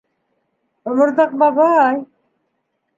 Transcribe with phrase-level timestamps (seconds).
[0.93, 2.05] ОМОРҘАҠ БАБАЙ